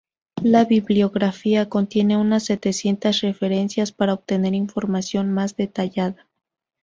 La 0.41 0.65
bibliografía 0.65 1.69
contiene 1.69 2.17
unas 2.17 2.45
setecientas 2.45 3.21
referencias 3.21 3.91
para 3.91 4.15
obtener 4.15 4.55
información 4.55 5.31
más 5.31 5.55
detallada. 5.57 6.27